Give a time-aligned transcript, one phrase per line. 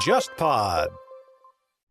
[0.00, 0.90] JustPod。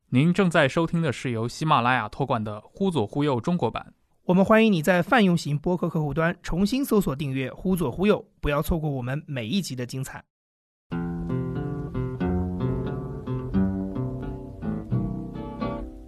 [0.09, 3.93] 您正在收听的是由喜马拉雅托管的《忽左忽右》中国版。
[4.25, 10.23] 我们欢迎你在泛用型播客客户端重新搜索订阅“忽左忽右”，不要错过我们每一集的精彩。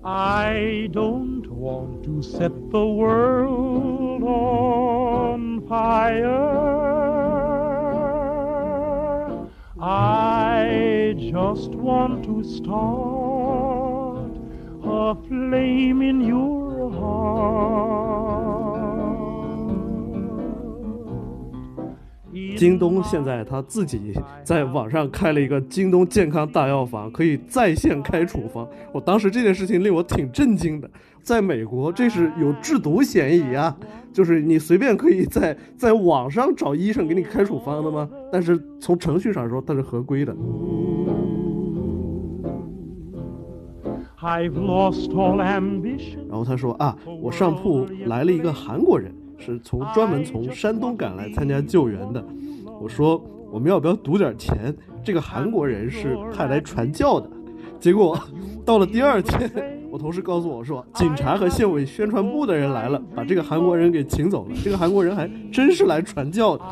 [0.04, 6.95] I don't want to set the world on fire.
[9.88, 14.32] I just want to start
[14.84, 18.65] a flame in your heart.
[22.58, 28.68] 京东现在他自己在网上开了一个京东健康大药房，可以在线开处方。
[28.92, 30.90] 我当时这件事情令我挺震惊的。
[31.22, 33.76] 在美国，这是有制毒嫌疑啊，
[34.14, 38.08] 就是你随便可以在在网上找医生给你开处方的吗？
[38.32, 40.36] 但是从程序上说，它是合规的。
[44.22, 46.28] I've lost all ambition.
[46.28, 49.14] 然后他说啊，我上铺来了一个韩国人，
[49.46, 52.26] 是从专门从山东赶来参加救援的。
[52.82, 54.76] 我说我们要不要赌点钱？
[55.04, 57.30] 这个韩国人是派来传教的。
[57.80, 58.18] 结果
[58.66, 59.52] 到了第二天，
[59.92, 64.56] 我同事告诉我说，警察和县委宣传部的人来了，把这个韩国人给请走了。
[64.64, 66.64] 这个韩国人还真是来传教的。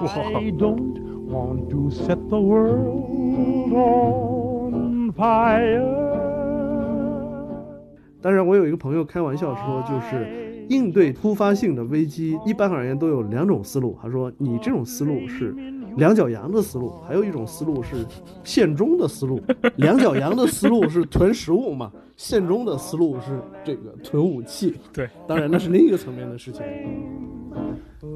[8.22, 13.96] 当然，我有一个朋友开玩笑说，就是应对突发性的危机，一般而言都有两种思路。
[14.02, 15.56] 他说，你这种思路是
[15.98, 18.04] 两脚羊的思路，还有一种思路是
[18.44, 19.40] 现中的思路。
[19.76, 24.74] 两脚羊的思路是囤食物嘛，现中的思路是这个囤武器。
[24.92, 26.64] 对，当然那是另一个层面的事情。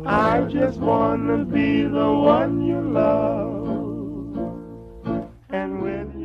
[0.04, 3.68] I just wanna be the one you love.
[5.50, 6.17] And when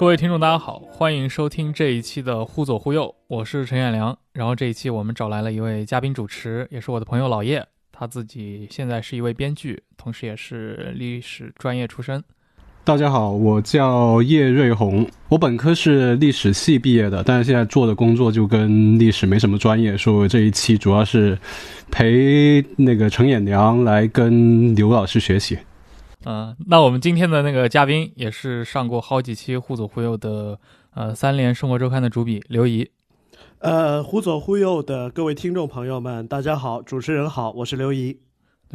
[0.00, 4.16] 各位听众，大家好，欢迎收听这一期的《忽左忽右》，我是陈远良。
[4.32, 7.62] 然后这一期我们找来了一位嘉宾主持，也是我的朋友老叶，
[7.92, 12.24] 他自己现在是一位编剧，同时也是历史专业出身。
[12.82, 21.38] 大家好，我叫叶瑞红，我本科是历史系毕业的，但是现在做的工作就跟历史没什么专业，所以这一期主要是
[21.90, 25.58] 陪那个陈衍良来跟刘老师学习。
[26.24, 30.58] 嗯、那我们今天的那个嘉宾也是上过好几期《忽左忽右》的
[30.94, 32.90] 呃三联生活周刊的主笔刘怡。
[33.60, 38.20] 呃，忽左忽右的各位听众朋友们，大家好，主持人好，我是刘怡。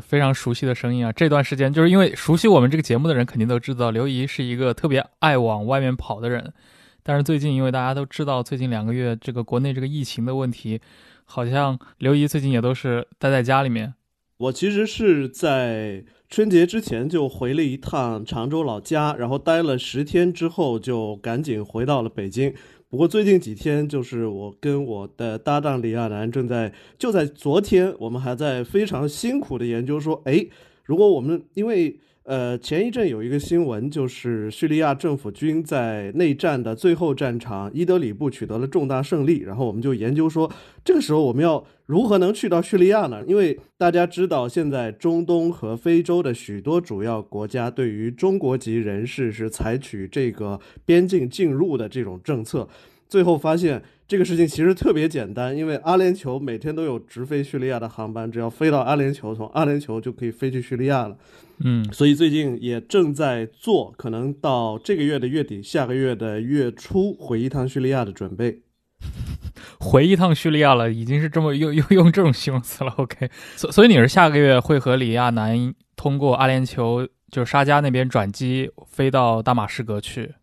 [0.01, 1.11] 非常熟悉的声音啊！
[1.11, 6.53] 这段时间就是因为熟悉我们这个节目的人肯定都知道，刘怡是一个特别爱往外面跑的人。
[7.01, 10.81] 但是最近，因为大家都知道，最近两个月这个国内这个疫情的问题，
[11.23, 13.93] 好像刘怡最近也都是待在家里面。
[14.37, 22.53] 我其实是在春节之前就回了一趟常州老家，然后待了十天之后就赶紧回到了北京。
[22.89, 30.45] 不过最近几天，就是我跟我的搭档李亚男正在，就在昨天，我们还在非常辛苦的研究说，哎，
[30.83, 40.51] 如果我们因为呃前一阵有一个新闻，就是叙利亚政府军在内战的最后战场伊德里布取得了重大胜利，然后我们就研究说，
[40.83, 43.23] 这个时候我们要如何能去到叙利亚呢？
[43.27, 52.67] 因为大家知道，现在中东和非洲的许多主要国家对于中国籍人士是采取这个边境进入的这种政策。
[53.07, 61.17] 最后发现这个事情其实特别简单，因为阿联酋每天都有直飞叙利亚的航班，只要飞到阿联酋，从阿联酋就可以飞去叙利亚了。
[61.59, 68.61] 嗯，所以最近也正在做，可能到这个月的月底，下个月的月初回一趟叙利亚的准备。
[69.79, 72.93] 回一趟叙利亚了，已经是这么用用用这种形容词了。
[72.97, 80.33] OK，所所以你是下个月会和李亚男通过阿联酋，就是沙加那边转机飞到大马士革去，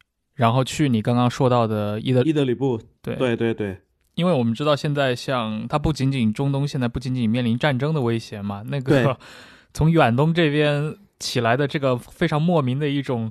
[0.42, 3.14] 然后去你刚刚说到的伊德伊德里布，对。
[3.14, 3.78] 对对对，
[4.16, 9.16] 因为我们知道现在像它不仅仅中东现在不仅仅面临战争的威胁嘛，那个
[9.72, 13.30] 从远东这边起来的这个非常莫名的一种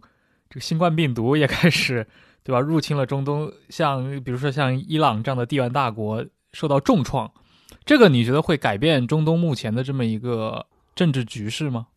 [0.50, 2.08] 这个新冠病毒也开始
[2.46, 2.62] 对吧？
[2.62, 7.30] 入侵了中东，像比如说像伊朗这样的地缘大国受到重创，
[7.84, 10.66] 这个你觉得会改变中东目前的这么一个
[10.96, 11.88] 政治局势吗？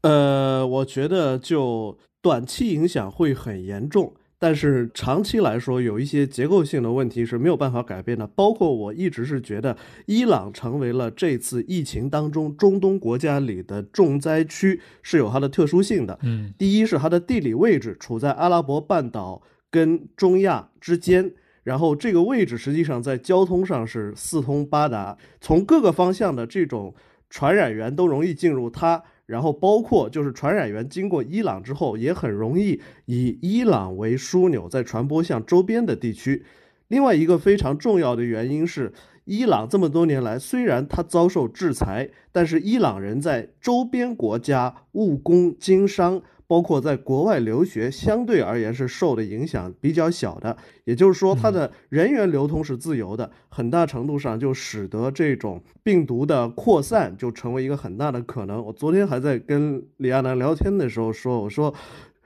[0.00, 8.26] 呃，我觉得就短期影响会很严重，但是长期来说，有一些结构性的问题是没有办法改变的。
[8.26, 16.18] 包括我一直是觉得，伊朗成为了这次疫情当中中东国家里的重灾区是有它的特殊性的。
[16.22, 19.40] 嗯第一是它的地理位置处在阿拉伯半岛
[19.70, 26.92] 跟中亚之间，然后这个位置实际上在交通上是四通八达，从各个方向的这种
[27.30, 29.04] 传染源都容易进入它。
[29.32, 36.44] 然后包括就是传染源经过伊朗之后，也很容易以伊朗为枢纽，再传播向周边的地区。
[36.88, 38.92] 另外一个非常重要的原因是，
[39.24, 46.20] 伊朗这么多年来虽然它遭受制裁，但是伊朗人在周边国家务工经商。
[46.52, 50.54] 包括在国外留学，相对而言是受的影响比较小的，
[50.84, 58.62] 也就是说，它的人员流通是自由的，很大程度上就使得这种病毒的扩散就成为一个很大的可能。
[58.62, 61.74] 我昨天还在跟李亚男聊天的时候说，我说，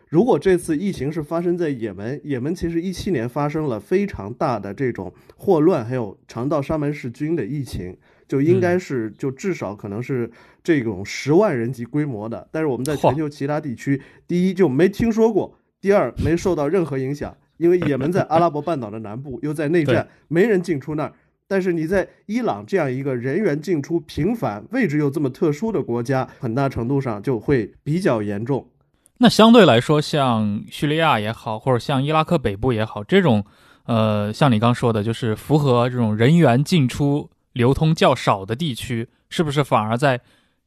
[0.08, 7.96] 如果这次疫情是发生在也门，也门其实一七年发生了非常大的这种霍乱，还有肠道沙门氏菌的疫情。
[8.28, 10.30] 就应该是，就至少可能是
[10.62, 21.12] 这种十万人级规模的，但是我们在全球其他地区，第一就没听说过，第二没受到任何影响，因为也门在阿拉伯半岛的南部，又在内战，没人进出那儿。
[21.48, 28.66] 但是你在伊朗这样一个人员进出频繁、位置又这么特殊的国家，很大程度上就会比较严重。
[29.18, 33.44] 那相对来说，像叙利亚也好，或者像伊拉克北部也好，这种，
[33.84, 37.30] 呃，像你刚说的，就是符合这种人员进出。
[37.56, 40.20] 流通较少的地区，是不是反而在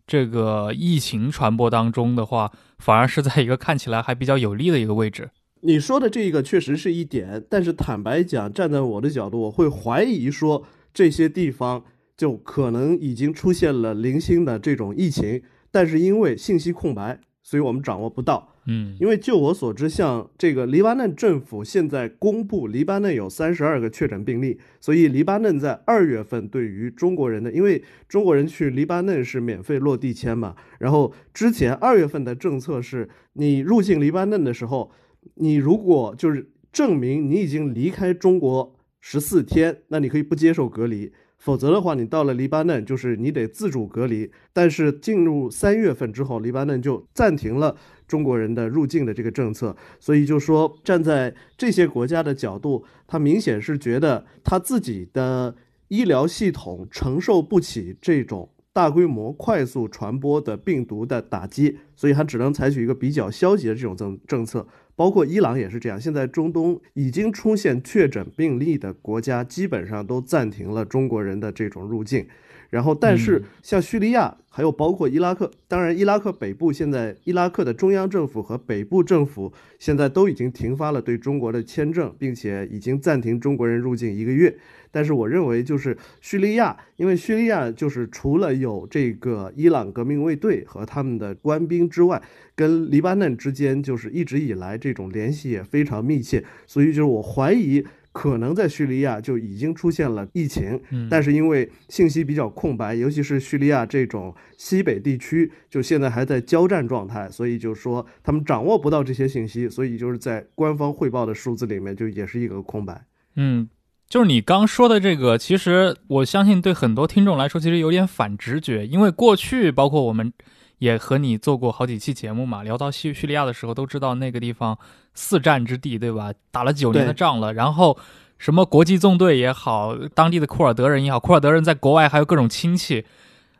[0.07, 5.29] 这个疫情传播当中的话，反而是在一个看起来还比较有利的一个位置？
[5.61, 11.83] 你说的这个确实是一点，但是坦白讲，站在我的角度，我会怀疑说这些地方
[12.17, 18.48] 就可能已经出现了零星的这种疫情，但是因为信息空白，所以我们掌握不到。
[18.71, 34.91] 嗯，因为就我所知，像这个黎巴嫩政府现在公布，黎巴嫩有三十二个确诊病例，所以黎巴嫩在二月份对于中国人的，因为中国人去黎巴嫩是免费落地签嘛，然后之前二月份的政策是，你入境黎巴嫩的时候，
[35.35, 41.11] 你如果就是证明你已经离开中国十四天，那你可以不接受隔离。
[41.39, 44.29] 否则的话，你到了黎巴嫩，就是你得自主隔离。
[44.51, 47.75] 但是进入三月份之后，黎巴嫩就暂停了
[48.05, 49.75] 中国人的入境的这个政策。
[49.99, 55.55] 所以就说，站在这些国家的角度，他明显是觉得他自己的
[55.87, 64.67] 医疗系统承受不起这种大规模、快速传播的病毒的打击，所以他只能采取一个比较消极的这种政政策。
[64.99, 72.27] 包括伊朗也是这样，现在中东已经出现确诊病例的国家，基本上都暂停了中国人的这种入境。
[72.69, 84.55] 然后，但是像叙利亚，还有包括伊拉克，当然伊拉克北部现在伊拉克的中央政府和北部政府现在都已经停发了对中国的签证，并且已经暂停中国人入境一个月。
[84.91, 92.21] 但是我认为，就是叙利亚，因为叙利亚就是除了有这个伊朗革命卫队和他们的官兵之外，
[92.55, 97.83] 跟黎巴嫩之间就是一直以来这种联系也非常密切，所以就是我怀疑。
[98.19, 100.77] 可能在叙利亚就已经出现了疫情，
[101.09, 113.05] 但是因为信息比较空白，尤其是叙利亚这种西北地区，就现在还在交战状态，所以就说他们掌握不到这些信息，所以就是在官方汇报的数字里面就也是一个空白。
[113.37, 113.69] 嗯，
[114.09, 120.33] 就是你刚说的这个，其实我相信对很多听众来说，其实有点反直觉，因为过去包括我们。
[120.79, 124.77] 也和你做过好几期节目嘛，聊到叙叙利亚的时候，都知道那个地方
[125.13, 126.33] 四战之地，对吧？
[126.51, 127.97] 打了九年的仗了，然后
[128.37, 133.05] 什么国际纵队也好，当地的库尔德人也好，库尔德人在国外还有各种亲戚，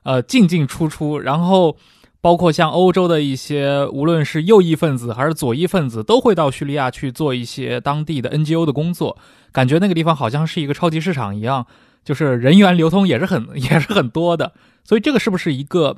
[0.03, 1.75] 呃，进进出出，然后
[2.21, 9.17] 包括像欧洲的一些，无论是右翼分子还是左翼分子，都会到叙利亚去做一些当地的 NGO 的工作，
[9.51, 11.67] 感觉那个地方好像是一个超级市场一样，
[12.05, 14.53] 就是人员流通也是很也是很多的，
[14.85, 15.97] 所以这个是不是一个？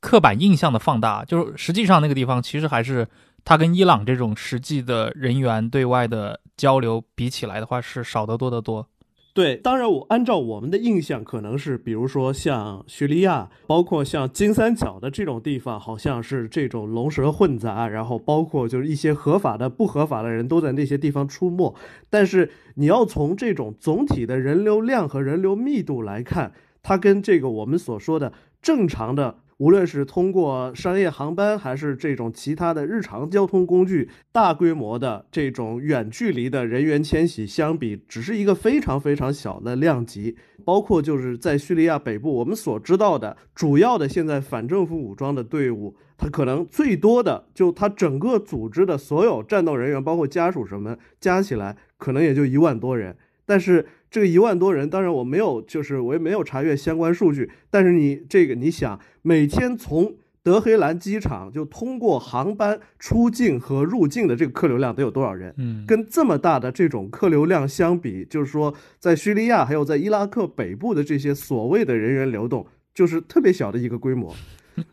[0.00, 3.06] 刻板印象的放大，就是实际上那个地方其实还是
[3.44, 8.86] 它跟伊朗这种实际的人员对外的交流比起来的话是少得多得多。
[9.34, 21.72] 对，当然我按照我们的印象，可能是比如说像叙利亚，包括像金三角的这种地方，好像是这种龙蛇混杂，然后包括就是一些合法的、不合法的人都在那些地方出没。
[22.10, 26.52] 但是你要从这种总体的人流量和人流密度来看，
[26.82, 29.38] 它跟这个我们所说的正常的。
[29.58, 40.36] 无论是通过商业航班，还是这种其他的日常交通工具，大规模的这种远距离的人员迁徙相比，只是一个非常非常小的量级。
[40.64, 53.16] 包括就是在叙利亚北部，我们所知道的主要的现在反政府武装的队伍，它可能最多的就它整个组织的所有战斗人员，包括家属什么加起来，可能也就一万多人。
[53.44, 57.50] 但是这个一万多人，当然我没有，就是我也没有查阅相关数据。
[57.70, 65.54] 但是你这个，你想每天从德黑兰机场就通过航班出境和入境的这个客流量得有多少人？
[65.58, 74.34] 嗯，跟这么大的这种客流量相比，就是说在叙利亚还有在伊拉克北部的这些所谓的人员流动，就是特别小的一个规模。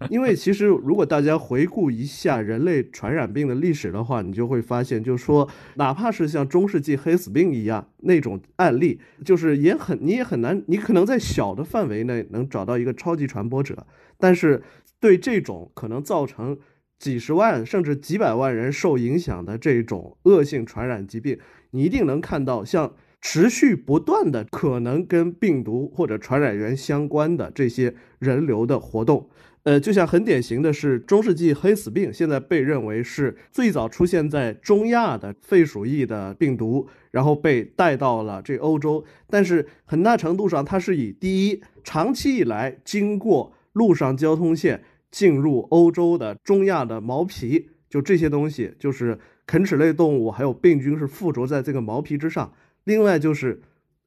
[0.10, 13.86] 因为其实如果大家回顾一下人类传染病的历史的话，你就会发现，就是说，哪怕是像中世纪黑死病一样那种案例，就是也很你也很难，你可能在小的范围内能找到一个超级传播者，
[14.18, 14.62] 但是
[15.00, 16.58] 对这种可能造成
[17.00, 21.38] 几十万甚至几百万人受影响的这种恶性传染疾病，
[21.72, 22.94] 你一定能看到像。
[23.22, 29.28] 持续不断的可能跟病毒或者传染源相关的这些人流的活动，
[29.66, 49.18] 呃，就像很典型的是中世纪黑死病，现在被认为是最早出现在中亚的肺鼠疫的病毒，然后被带到了这欧洲，但是很大程度上它是以第一，长期以来经过陆上交通线进入欧洲的中亚的毛皮，就这些东西，就是
[49.48, 52.54] 啃齿类动物还有病菌是附着在这个毛皮之上。
[52.84, 53.60] 另外就是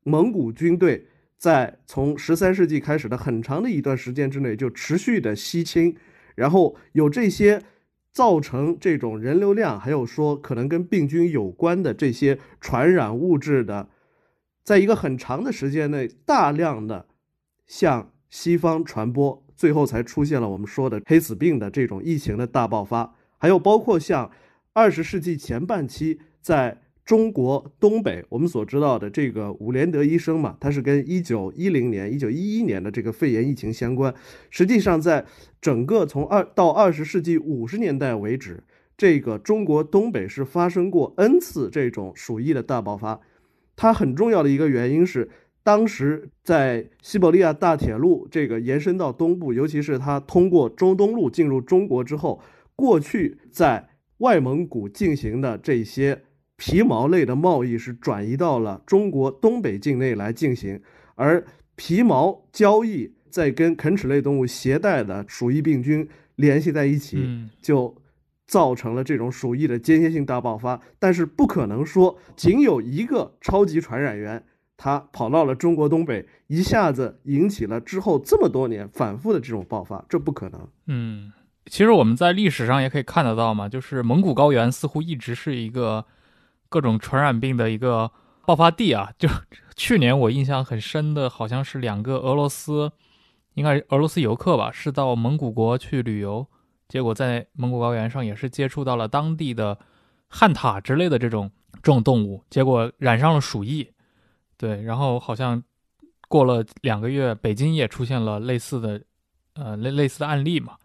[0.05, 1.05] 蒙古军队
[1.39, 5.97] 在从十三世纪开始的很长的一段时间之内就持续的西侵，
[6.35, 7.63] 然后有这些
[8.13, 13.89] 造成这种人流量，还有说可能跟病菌有关的这些传染物质的，
[14.65, 17.07] 在一个很长的时间内大量的
[17.69, 24.29] 向西方传播，最后才出现了我们说的黑死病的这种疫情的大爆发，还有包括像
[24.73, 26.83] 二十世纪前半期在。
[27.09, 34.15] 中国东北，我们所知道的这个伍连德医生嘛，他是跟一九一零年、一九一一年的这个肺炎疫情相关。
[34.51, 35.25] 实际上，在
[35.59, 38.63] 整个从二到二十世纪五十年代为止，
[38.95, 43.19] 这个中国东北是发生过 N 次这种鼠疫的大爆发。
[43.75, 45.31] 它很重要的一个原因是，
[45.63, 52.43] 当时在西伯利亚大铁路这个延伸到东部，尤其是它通过中东路进入中国之后，
[52.77, 53.89] 过去在
[54.19, 56.25] 外蒙古进行的这些。
[56.59, 60.83] 皮毛类的贸易是转移到了中国东北境内来进行，
[61.15, 61.47] 而
[61.77, 67.97] 皮毛交易在跟啃齿类动物携带的鼠疫病菌联系在一起，就
[68.49, 70.81] 造成了这种鼠疫的间歇性大爆发。
[70.99, 74.43] 但是不可能说仅有一个超级传染源，
[74.77, 80.69] 它跑到了中国东北，一下子引起了之后这么多年反复的这种爆发，这不可能。
[80.89, 81.33] 嗯，
[81.67, 86.05] 其实我们在历史上也可以看得到嘛，就是蒙古高原似乎一直是一个。
[86.69, 88.11] 各种传染病的一个
[88.47, 89.29] 爆发地啊，就
[89.77, 92.91] 去年我印象很深的，好像是两个俄罗斯，
[93.55, 96.47] 应该是俄罗斯游客吧，是到蒙古国去旅游，
[96.89, 99.79] 结果在蒙古高原上也是接触到了当地的
[100.29, 103.91] 旱獭之类的这种这种动物，结果染上了鼠疫。
[104.57, 105.63] 对，然后好像
[106.27, 109.01] 过了两个月，北京也出现了类似的，
[109.55, 110.77] 呃，类类似的案例嘛。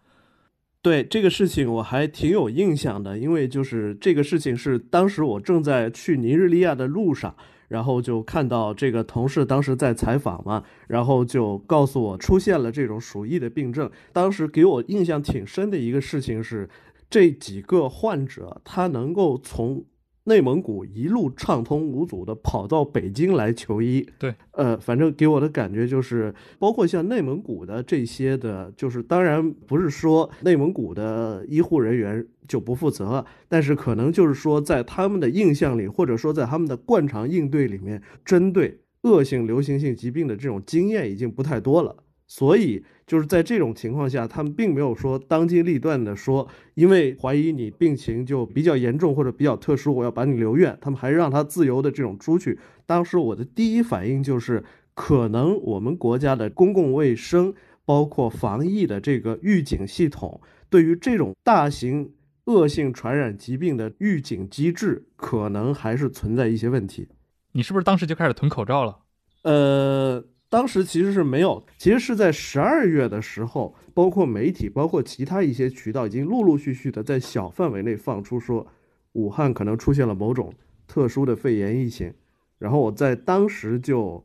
[0.83, 7.33] 对这个事情我还挺有印象的，因为就是这个事情是当时我正在去尼日利亚的路上，
[7.69, 13.89] 然后就看到这个同事当时在采访嘛，然后就告诉我出现了这种鼠疫的病症。
[14.11, 16.69] 当时给我印象挺深的一个事情是，
[17.09, 19.85] 这几个患者他能够从。
[20.25, 42.02] 内蒙古一路畅通无阻的跑到北京来求医，对，呃，反正给我的感觉就是，包括像内蒙古的这些的，就是当然不是说内蒙古的医护人员就不负责，但是可能就是说在他们的印象里，或者说在他们的惯常应对里面，针对恶性流行性疾病的这种经验已经不太多了。
[42.25, 50.75] 所以就是在这种情况下，他们并没有说当机立断的说，因为怀疑你病情就比较严重或者比较特殊，我要把你留院。
[50.81, 52.57] 他们还是让他自由的这种出去。
[52.85, 54.63] 当时我的第一反应就是，
[54.95, 57.53] 可能我们国家的公共卫生
[57.85, 62.13] 包括防疫的这个预警系统，对于这种大型
[62.45, 67.09] 恶性传染疾病的预警机制，可能还是存在一些问题。
[67.51, 68.99] 你是不是当时就开始囤口罩了？
[69.43, 70.23] 呃。
[70.53, 78.67] 当时其实是没有，其实是在十二月的时候，包括媒体，包括其他一些渠道，已经陆陆续续的在小范围内放出说，
[79.13, 80.53] 武汉可能出现了某种
[80.87, 82.13] 特殊的肺炎疫情。
[82.59, 84.23] 然后我在当时就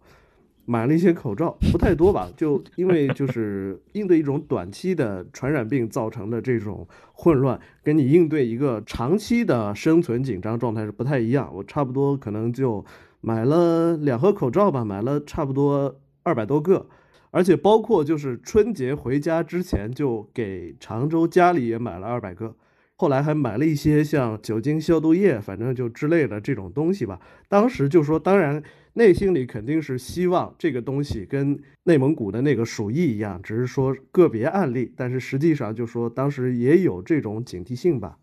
[0.67, 11.51] 买了一些口罩，不太多吧，就因为就 是应对一种短期的传染病造成的这种混乱，跟你应对一个长期的生存紧张状态是不太一样。
[11.55, 12.85] 我差不多可能就
[13.23, 15.99] 买了两盒口罩吧，买了差不多。
[16.23, 16.87] 二百多个，
[17.31, 22.55] 而且包括就是春节回家之前就给常州家里也买了二百个，
[22.97, 27.21] 后来还买了一些像酒精消毒液，反正就之类的这种东西吧。
[27.49, 28.63] 当时就说，当然
[28.95, 38.19] 内心里肯定是希望这个东西跟内蒙古的那个鼠疫一样，只是说个别案例，但是实际上就说当时也有这种警惕性吧。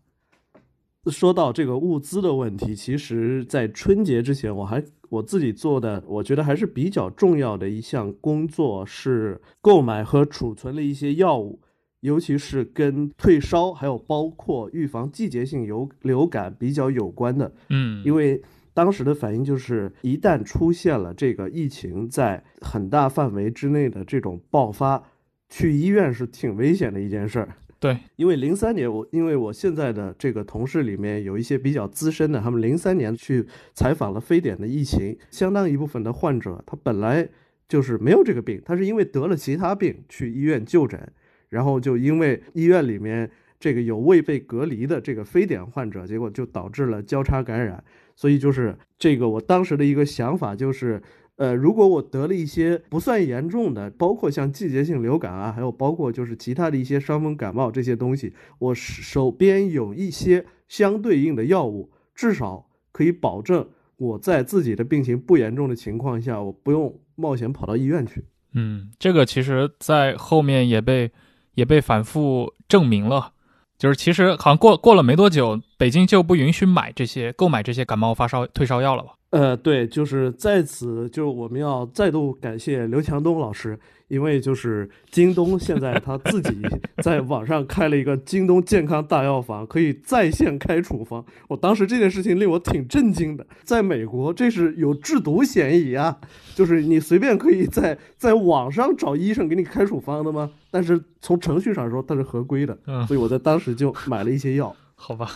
[1.10, 11.60] 说到这个物资的问题，其实，在春节之前，我还我自己做的，我觉得还是比较重要的一项工作是购买和储存了一些药物，
[12.00, 18.42] 尤其是跟退烧还有包括预防季节性流流感比较有关的，嗯，因为
[18.74, 25.02] 当时的反应就是，一旦出现了这个疫情在很大范围之内的这种爆发，
[25.48, 27.56] 去医院是挺危险的一件事儿。
[27.78, 37.28] 对，因为零三年我因为我现在的这个同事里面有一些比较资深的，他们零三年去采访了非典的疫情，相当一部分的患者他本来
[37.68, 41.12] 就是没有这个病，他是因为得了其他病去医院就诊，
[41.50, 43.30] 然后就因为医院里面
[43.60, 47.84] 这个有未被隔离的这个非典患者，结果就导致了交叉感染。
[48.14, 51.02] 所以就是这个我当时的一个想法就是，
[51.36, 68.24] 呃，如果我得了一些不算严重的，包括像季节性流感啊，还有包括就是其他的一些伤风感冒这些东西，我手边有一些相对应的药物，至少可以保证我在自己的病情不严重的情况下，我不用冒险跑到医院去。
[68.54, 71.10] 嗯，这个其实，在后面也被
[71.54, 73.32] 也被反复证明了，
[73.76, 79.12] 就是其实好像过过了没多久，北京就不允许买这些购买这些感冒发烧退烧药了吧？
[79.36, 83.78] 呃，对，就是在此，就是我们要再度感谢刘强东老师，
[84.08, 86.56] 因为就是京东现在他自己
[87.04, 91.22] 在网上开了一个京东健康大药房，可以在线开处方。
[91.48, 96.18] 我当时这件事情令我挺震惊的，在美国这是有制毒嫌疑啊，
[96.54, 100.50] 就是你随便可以在在网上找医生给你开处方的吗？
[100.70, 104.74] 但是从程序上说它是合规的，嗯，所以我在当时就买了一些药。
[104.94, 105.30] 好吧，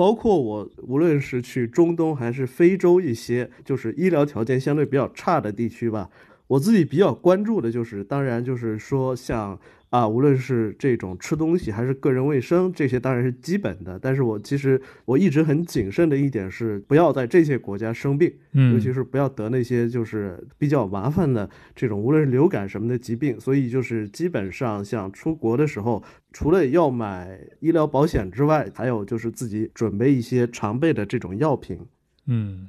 [0.00, 6.08] 包括我无论是去中东还是非洲一些就是医疗条件相对比较差的地区吧，
[6.46, 13.98] 我自己比较关注的就是，当然就是说像啊，无论是这种吃东西还是个人卫生，这些当然是基本的。
[13.98, 23.38] 但是我其实我一直很谨慎的一点是，不要在这些国家生病，嗯，尤其是不要得那些就是比较麻烦的这种，无论是流感什么的疾病。
[23.40, 31.78] 所以就是基本上像出国的时候，除了要买医疗保险之外，还有就是自己准备一些常备的这种药品。
[32.26, 32.68] 嗯。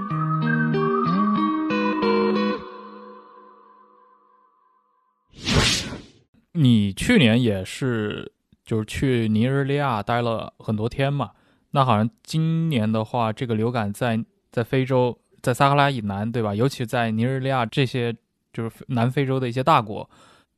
[6.53, 8.31] 你去年也是，
[8.65, 11.31] 就是去尼日利亚待了很多天嘛？
[11.71, 16.53] 那好像今年的话，这个流感在在非洲，在撒哈拉以南，对吧？
[16.53, 18.13] 尤其在尼日利亚这些
[18.51, 20.09] 就是南非洲的一些大国，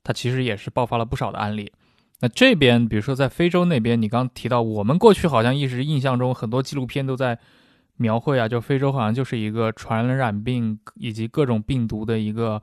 [0.04, 1.72] 它其实也是爆发了不少的案例。
[2.22, 7.38] 那这边，比如说在非洲那边，你刚提到，我们过去好像一直印象中很多纪录片都在
[7.98, 12.60] 描绘啊，就非洲好像就是一个传染病以及各种病毒的一个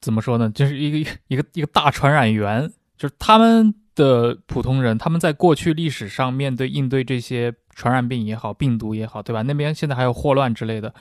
[0.00, 9.42] 怎么说呢，就是一个 一个一个大传染源，就是他们的普通人，他们在过去历史上面对应对这些传染病也好，病毒也好，对吧？
[9.42, 10.94] 那边现在还有霍乱之类的，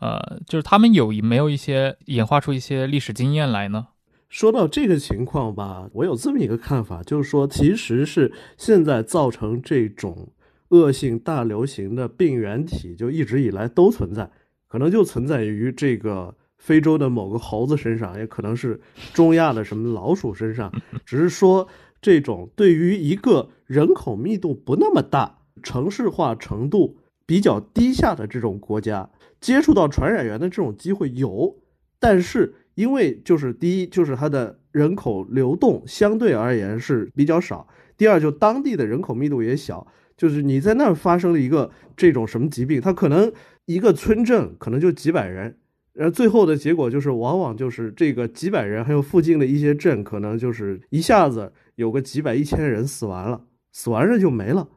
[0.00, 3.88] 呃，就是他们有没有一些演化出一些历史经验来呢？
[4.28, 10.32] 说到这个情况吧，我有这么一个看法，就是说，其实是现在造成这种
[10.68, 14.30] 恶性大流行的病原体，就一直以来都存在，
[14.68, 18.80] 可能就存在于这个非洲的某个猴子身上，也可能是
[19.12, 20.72] 中亚的什么老鼠身上，
[21.04, 21.66] 只是说
[22.00, 31.56] 这种对于一个人口密度不那么大、城市化程度比较低下的这种国家，接触到传染源的这种机会有，
[31.98, 32.54] 但是。
[32.76, 37.66] 因为就是第一，就是它的人口流动相对而言是比较少；
[37.98, 39.86] 第二，就当地的人口密度也小。
[40.16, 43.30] 就是你在那儿发生了一个这种什么疾病，它可能
[43.66, 45.58] 一个村镇可能就几百人，
[45.92, 54.68] 然后最后的结果就是，往往就是这个几百人，还有附近的一些镇，可能就是一下子有个几百、一千人死完了，死完了就没了。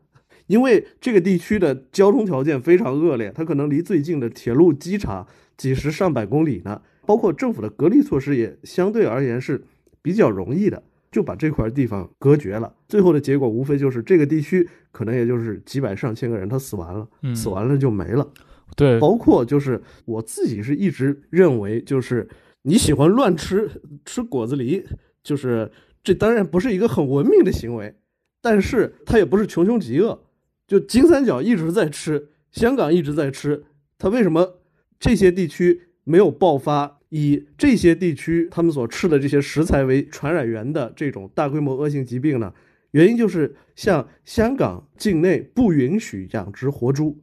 [0.48, 9.64] 因为这个地区的交通条件非常恶劣，它可能离最近的铁路、机场几十上百公里呢，包括政府的隔离措施也相对而言是
[10.02, 12.74] 比较容易的，就把这块地方隔绝了。
[12.90, 18.28] 最后的结果无非就是这个地区可能也就是几百上千个人他死完了，嗯死完了就没了。
[18.76, 22.28] 对，包括就是我自己是一直认为，就是
[22.64, 23.70] 你喜欢乱吃
[24.06, 24.84] 吃果子狸，
[25.24, 25.72] 就是
[26.04, 27.96] 这当然不是一个很文明的行为，
[28.42, 30.24] 但是它也不是穷凶极恶。
[30.66, 33.64] 就金三角一直在吃，香港一直在吃，
[33.98, 34.60] 它为什么
[35.00, 42.54] 这些地区没有爆发以这些地区他们所吃的这些食材为传染源的这种大规模恶性疾病呢？
[42.92, 47.20] 原因就是像香港境内不允许养殖活猪，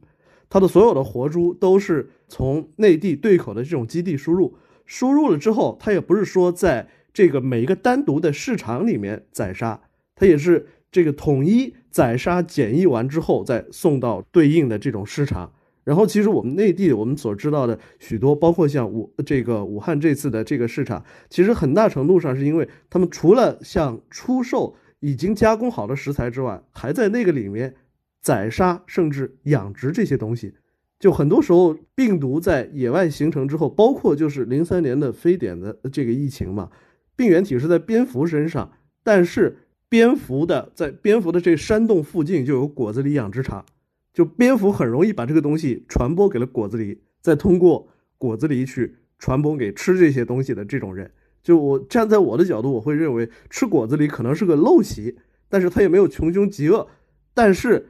[0.51, 9.79] 它的所有的活猪都是从内地对口的这种基地输入，输入了之后，它也不是说在这个每一个单独的市场里面宰杀，
[10.13, 15.53] 它也是这个统一宰杀检疫完之后再送到对应的这种市场。
[15.85, 27.73] 然后，其实我们内地我们所知道的许多，包括像武这个武汉这次的这个市场，其实很大程度上是因为他们除了像出售已经加工好的食材之外，还在那个里面
[28.21, 30.53] 宰杀甚至养殖这些东西。
[30.99, 36.69] 就很多时候，病毒在野外形成之后，包括就是零三年的非典的这个疫情嘛，
[37.15, 39.57] 病原体是在蝙蝠身上，但是
[39.89, 43.65] 蝙蝠的在蝙蝠的这山洞附近就有果子狸养殖场，
[44.13, 47.87] 就蝙蝠很容易把这个东西传播给了果子狸，再通过
[48.19, 51.11] 果子狸去传播给吃这些东西的这种人。
[51.41, 55.17] 就我站在我的角度，我会认为吃果子狸可能是个陋习，
[55.49, 56.87] 但是它也没有穷凶极恶，
[57.33, 57.87] 但是。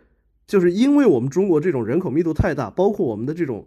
[0.52, 3.66] 就是因为我们中国这种人口密度太大，包括我们的这种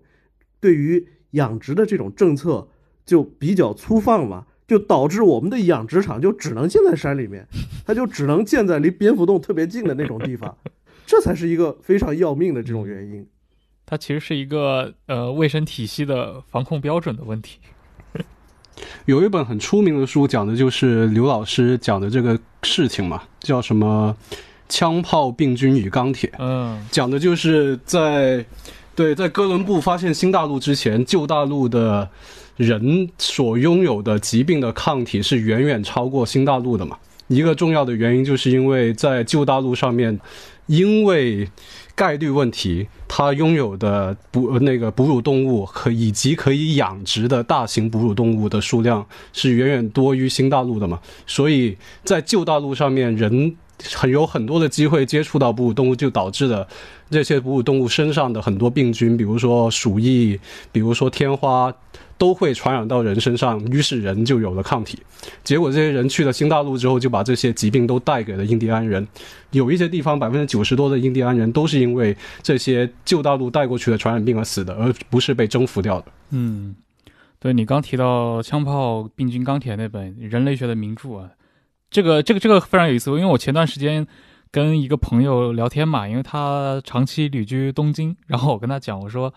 [0.60, 2.68] 对于养殖的这种政策
[3.06, 7.48] 就比较粗放嘛，就导致我们的养殖场就只能建在山里面，
[7.86, 10.58] 它就只能建在离蝙蝠洞特别近的那种地方，
[11.06, 13.26] 这才是一个非常要命的这种原因。
[13.86, 17.60] 它其实是一个呃卫生体系的防控标准的问题。
[19.06, 24.14] 有一本很出名的书，讲的就是刘老师讲的这个事情嘛，叫什么？
[24.68, 28.44] 枪炮、病菌与钢铁，嗯，讲的就是在
[28.96, 32.08] 对在哥伦布发现新大陆之前，旧大陆的
[32.56, 36.96] 人所拥有的疾病的抗体是远远超过新大陆的嘛。
[37.28, 40.18] 一个重要的原因就是因为在旧大陆上面，
[40.66, 41.48] 因为
[41.94, 53.56] 概率问题，它拥有的哺那个哺乳动物可以及可以养殖的大型哺乳动物的数量是远远多于新大陆的嘛，所以在旧大陆上面人。
[53.94, 56.66] 很有很多的机会接触到哺乳动物，就导致了
[57.10, 60.38] 这些哺乳动物身上的很多病菌，比如说鼠疫，
[60.72, 61.74] 比如说天花，
[62.16, 64.98] 都会传染到人身上，于是人就有了抗体。
[65.42, 69.06] 结果这些人去了新大陆之后，就把这些疾病都带给了印第安人。
[69.50, 76.06] 有一些地方百分之九十多的印第安人都是因为这些旧大陆带过去的传染病而死的，而不是被征服掉的。
[76.30, 76.74] 嗯，
[77.38, 81.30] 对你刚提到《枪炮、病菌、钢铁》那本人类学的名著啊。
[81.94, 84.04] 这个这个这个非常有意思，因为我前段时间
[84.50, 89.32] 跟一个朋友聊天嘛，因为他长期旅居东京，然后我跟他讲，我说，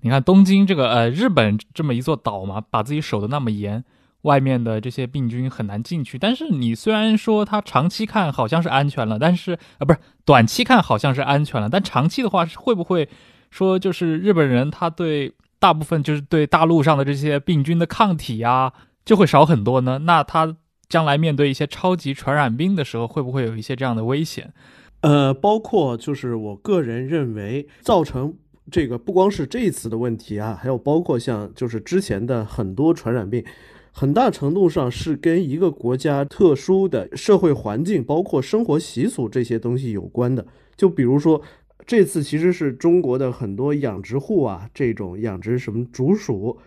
[0.00, 3.84] 你看东京这个呃日本这么一座岛嘛，把自己守得那么严，
[4.22, 6.18] 外面的这些病菌很难进去。
[6.18, 13.08] 但是你虽然说它长期看好像是安全了，但是啊不是短期看好像是安全了，但长期的话会不会
[13.52, 18.72] 说就是日本人他对大部分就是对大陆上的这些病菌的抗体呀
[19.04, 20.00] 就会少很多呢？
[20.00, 20.56] 那他。
[20.92, 24.52] 将来面对一些超级传染病的时候，会不会有一些这样的危险？
[25.00, 28.34] 呃，包括就是我个人认为，造成
[28.70, 33.42] 这个不光是这一次的问题啊，还有包括像就是之前的很多传染病，
[33.90, 40.46] 很大程度上是跟一个国家特殊的社会环境，包括生活习俗这些东西有关的。
[40.76, 41.40] 就比如说，
[41.86, 46.58] 这次其实是中国的很多养殖户啊，这种养殖什么竹鼠。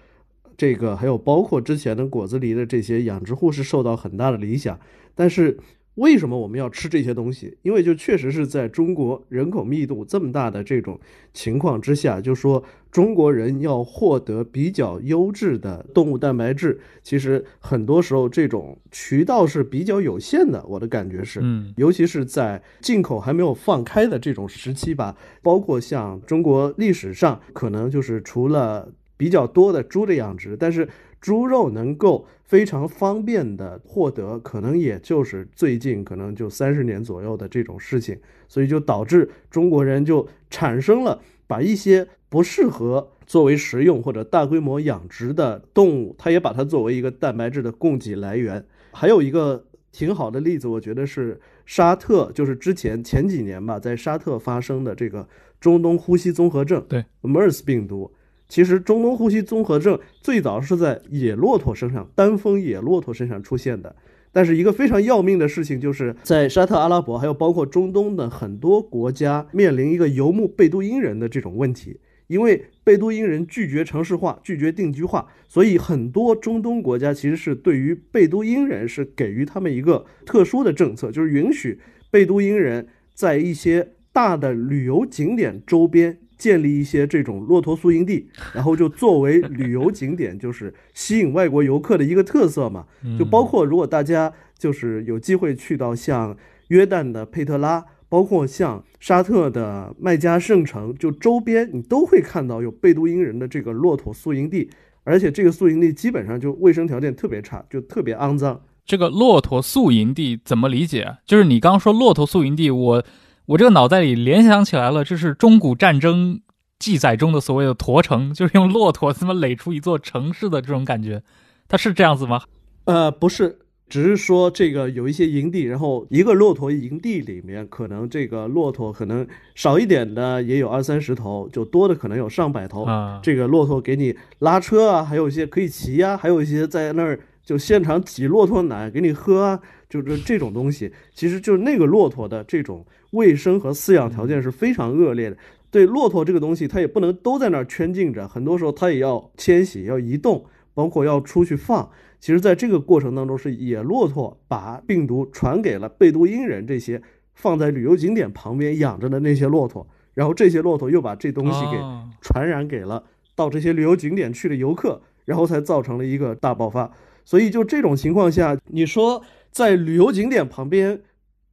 [0.58, 4.80] 这个还有包括之前的果子狸的这些养殖户是受到很大的影响，
[5.14, 5.58] 但是
[5.96, 7.58] 为什么我们要吃这些东西？
[7.62, 11.00] 因为就确实是在中国人口密度这么大的这种
[11.34, 20.62] 情况之下，就说中国人要获得比较优质的动物蛋白质，其实很多时候这种渠道是比较有限的。
[20.68, 28.92] 我的感觉是，嗯，尤其是在进口还没有放开的这种时期吧，包括像中国历史上可能就是除了。
[29.18, 30.88] 比较多的猪的养殖，但是
[31.22, 48.64] 猪肉能够非常方便的获得，可能也就是最近可能就三十年左右的这种事情，所以就导致中国人就产生了把一些不适合作为食用或者大规模养殖的动物，它也把它作为一个蛋白质的供给来源。
[48.92, 55.28] 还有一个挺好的例子，我觉得是沙特，就是之前前几年吧，在沙特发生的这个
[55.60, 58.12] 中东呼吸综合症，对 MERS 病毒。
[58.48, 63.96] 其实中东呼吸综合症最早是在野骆驼身上，单峰野骆驼身上出现的。
[64.32, 72.00] 但是一个非常要命的事情，就是在沙特阿拉伯，还有包括中东的很多国家，面临一个游牧贝都因人的这种问题。
[72.28, 81.80] 因为贝都因人拒绝城市化、拒绝定居化，所以很多中东国家其实是对于贝都因人是给予他们一个特殊的政策，就是允许
[82.10, 92.86] 贝都因人在一些大的旅游景点周边建立一些这种骆驼宿营地， 然后就作为旅游景点，就是吸引外国游客的一个特色嘛。
[93.18, 96.36] 就包括如果大家就是有机会去到像
[96.68, 97.86] 约旦的佩特拉。
[98.08, 104.70] 包括像沙特的麦加圣城，就周边你都会看到有贝都因人的这个骆驼宿营地，
[105.04, 108.62] 而且这个宿营地基本上就卫生条件特别差，就特别肮脏。
[108.86, 111.18] 这个骆驼宿营地怎么理解啊？
[111.26, 113.04] 就是你刚刚说骆驼宿营地，我
[113.48, 116.42] 我这个脑袋里联想起来了，这是中古战争
[116.80, 121.22] 记载中的所谓的驼城，就是用骆驼他么垒出一座城市的这种感觉，
[121.68, 122.42] 它是这样子吗？
[122.86, 123.60] 呃，不是。
[123.88, 132.84] 只是说这个有一些营地，然后一个骆驼营地里面，可能这个骆驼可能少一点的也有二三十头，就多的可能有上百头。
[132.84, 145.38] 啊，这个骆驼给你拉车啊，还有一些可以骑呀，还有一些在那儿就现场挤骆驼奶给你喝啊，就是这种东西，其实就是那个骆驼的这种卫生和饲养条件是非常恶劣的。
[145.70, 151.90] 对骆驼这个东西，它也不能都在那儿圈禁着，很多时候它也要迁徙、要移动，包括要出去放。
[152.20, 157.02] 其实，在这个过程当中，是野骆驼把病毒传给了贝都因人这些
[157.34, 161.78] 放在旅游景点旁边养着的那些骆驼，然后这些骆驼又把这东西给
[162.22, 163.04] 传染给了
[163.36, 166.90] 到这些旅游景点去的游客，然后才造成了一个大爆发。
[167.26, 171.02] 所以，就这种情况下，你说在旅游景点旁边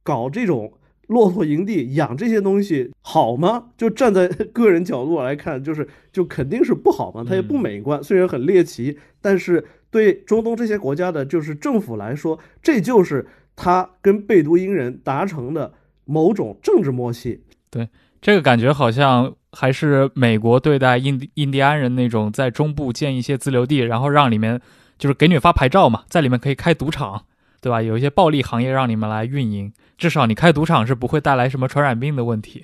[0.03, 0.73] 搞这种
[1.07, 3.71] 骆驼营地养这些东西好吗？
[3.75, 9.65] 就站在个人角度来看，就是就肯定是不好嘛，它也不美观，虽然很猎奇，但是。
[9.93, 15.71] 对中东这些国家的，就是政府来说，这就是他跟贝都因人达成的
[16.05, 17.43] 某种政治默契。
[17.69, 17.87] 对，
[18.19, 24.59] 这个感觉好像还是美国对待印印第安人那种，在中部建一些自留地，然后让里面
[25.03, 27.21] 就是给你发牌照嘛，在里面可以开赌场，
[27.59, 27.81] 对吧？
[27.81, 32.63] 有一些暴利行业让你们来运营，至少你开赌场是不会带来什么传染病的问题。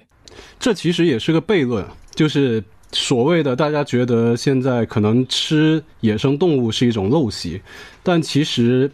[0.57, 2.63] 这其实也是个悖论，就是。
[2.91, 7.61] 所谓的大家觉得现在可能吃野生动物是一种陋习，
[8.01, 8.91] 但其实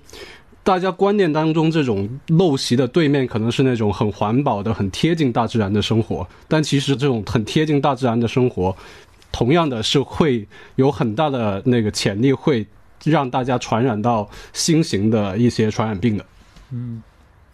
[0.65, 6.27] 大家观念当中这种陋习的对面可能是那种很环保的、很贴近大自然的生活。
[6.49, 8.75] 但其实这种很贴近大自然的生活，
[9.31, 12.67] 同样的是会有很大的那个潜力，会
[13.11, 16.25] 让大家传染到新型的一些传染病的。
[16.71, 17.01] 嗯，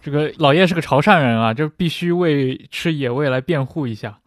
[0.02, 4.18] 这个老叶是个潮汕人啊，就必须为吃野味来辩护一下。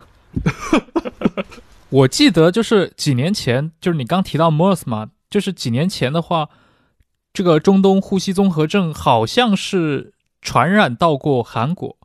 [1.90, 6.50] 我记得就是几年前，就是你刚提到 MERS 嘛，就是几年前的话，
[7.32, 11.98] 这个中东呼吸综合症好像是传染到过韩国，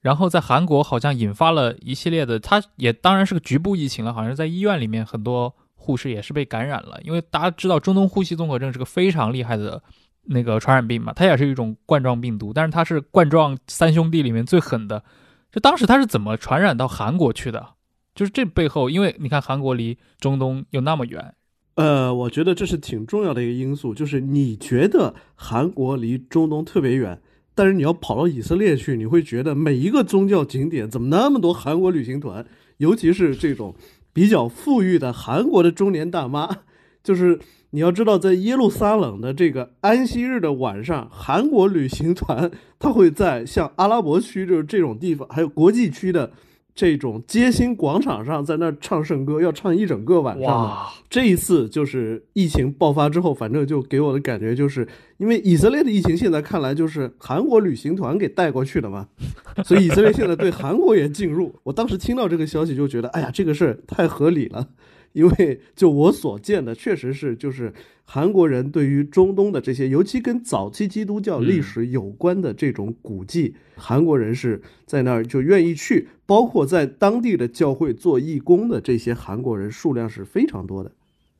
[0.00, 9.82] 然后在韩国好像引发了一系列的，它也当然是个局部疫情了，好像在医院里面很多护士也是被感染了，因为大家知道中东呼吸综合症是个非常厉害的
[10.26, 15.02] 那个传染病嘛，它也是一种冠状病毒，但是它是冠状三兄弟里面最狠的，
[15.50, 17.70] 就当时它是怎么传染到韩国去的？
[18.14, 21.34] 就是这背后，因为你看韩国离中东又那么远，
[21.76, 23.94] 呃，我觉得这是挺重要的一个因素。
[23.94, 27.20] 就是你觉得韩国离中东特别远，
[27.54, 33.74] 但是你要跑到以色列去，你会觉得每一个宗教景点怎么那么多韩国旅行团，尤其是这种
[34.12, 36.58] 比较富裕的韩国的中年大妈。
[37.02, 46.32] 就是你要知道，在耶路撒冷的这个安息日的晚上，韩国旅行团他会在像阿拉伯区就是这种地方，还有国际区的。
[46.74, 50.86] 这种街心广场上，在那唱圣歌，要唱一整个晚上。
[51.10, 59.06] 这一次就是疫情爆发之后，反正就给我的感觉就是，因为以色列的疫情现在看来就是韩国旅行团给带过去的嘛，
[59.64, 61.54] 所以以色列现在对韩国也进入。
[61.62, 64.66] 我当时听到这个消息就觉得，哎呀，这个事儿太合理了。
[65.12, 67.72] 因为就我所见的，确实是就是
[68.04, 80.92] 韩国人对于中东的这些，尤其跟早期基督教历史有关的这种古迹，韩国人是在那儿就愿意去，包括在当地的教会做义工的这些韩国人数量是非常多的。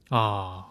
[0.09, 0.67] 啊，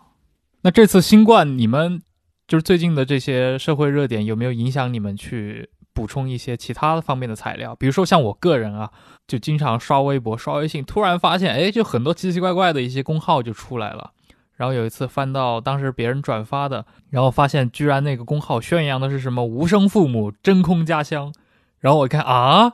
[0.62, 2.02] 那这次新冠，你们
[2.48, 7.76] 就是最近的这些社会热点，有没有影响你们去补充一些其他方面的材料？
[7.76, 8.90] 比如说像我个人啊，
[9.28, 14.12] 就经常刷微博、刷微信，突然发现，哎，就很多奇奇怪怪的一些公号就出来了。
[14.56, 21.34] 然后有一次翻到当时别人转发的，然后发现居然那个公号宣扬的是什么无声父母、真空家乡。
[21.80, 22.74] 然后我看啊，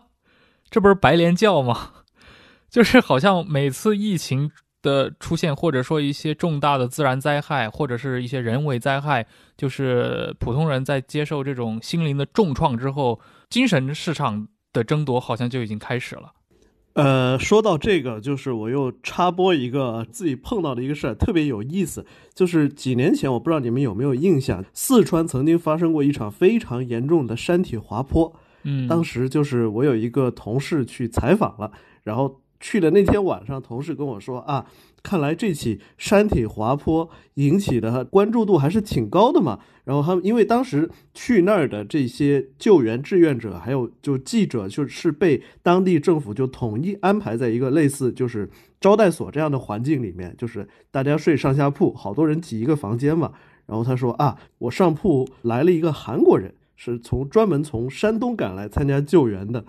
[0.70, 1.92] 这不是白莲教吗？
[2.70, 4.52] 就是好像每次疫情。
[4.88, 13.20] 的出现，或者说一些重大的自然灾害，或者是一些人为灾害，就是普通人在接受这种心灵的重创之后，
[13.50, 16.32] 精神市场的争夺好像就已经开始了。
[16.94, 22.06] 呃，说到这个，就是我又插播一个自己碰到的一个事儿，特别有意思。
[22.34, 28.34] 就是几年前，我不知道你们有没有印象，四川曾经发生过一场非常严重的山体滑坡。
[28.64, 31.72] 嗯，当时就是我有一个同事去采访了，
[32.04, 32.40] 然后。
[32.60, 34.66] 去的那天晚上，同事跟我说啊，
[35.04, 39.60] 看来这起山体滑坡引起的关注度还是挺高的嘛。
[39.86, 48.50] 然后他们因为当时去那儿的这些救援志愿者，还有就记者，就是被当地政府就统一安排在一个类似就是
[48.82, 53.32] 招待所这样的环境里面，就是大家睡上下铺，好多人挤一个房间嘛。
[53.66, 59.64] 然后他说啊，我上铺来了一个韩国人，是从专门从山东赶来参加救援的。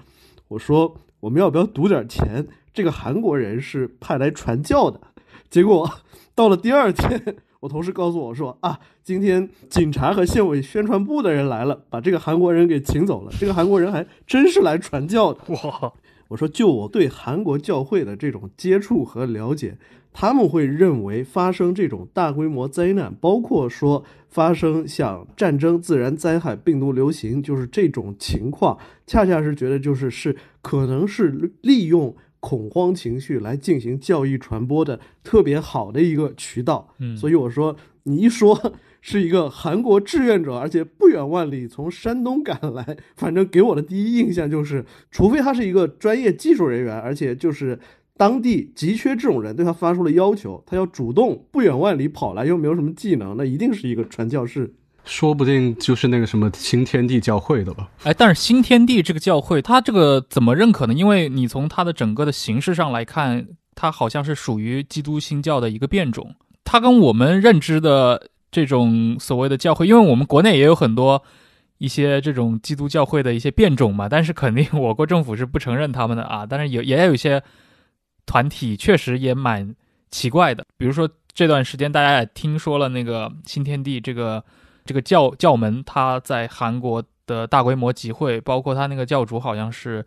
[0.48, 2.46] 我说我们要不要赌点钱？
[2.78, 5.00] 这个韩国人是派来传教的，
[5.50, 5.90] 结果
[6.36, 7.20] 到了第二天，
[7.58, 13.32] 我同事告诉我说啊，今天警察和县委宣传部的人来了，把这个韩国人给请走了。
[13.36, 15.92] 这个韩国人还真是来传教的哇！
[16.28, 19.76] 我说，就我对韩国教会的这种接触和了解，
[20.12, 32.14] 他们会认为发生这种大规模灾难，包括说发生像战争、自然灾害、病毒流行，就是这种情况，恰恰是觉得就是是可能是利用。
[32.40, 47.79] 恐慌情绪来进行教育传播的特别好的一个渠道，嗯，所以我说你一说是一个韩国志愿者，而且不远万里从山东赶来，反正给我的第一印象就是，除非他是一个专业技术人员，而且就是
[48.16, 54.74] 当地急缺这种人，对他发出了要求，他要主动不远万里跑来，又没有什么技能，那一定是一个传教士。
[55.08, 57.88] 说不定就是那个什么新天地教会的吧？
[58.04, 60.92] 哎，但是新天地这个教会，它这个怎么认可呢？
[60.92, 66.34] 因为你从它的整个的形式上来看，它好像是属于基督新教的一个变种。
[66.62, 71.22] 它跟我们认知的这种所谓的教会，因为我们国内也有很多
[71.78, 76.44] 一些这种基督教会的一些变种嘛，但是肯定我国政府是不承认他们的啊。
[76.44, 77.42] 但是有也有一些
[78.26, 79.74] 团体确实也蛮
[80.10, 84.44] 奇怪的，比如说这段时间大家也听说了那个新天地这个。
[84.88, 90.03] 这个教教门，他在韩国的大规模集会，包括他那个教主，好像是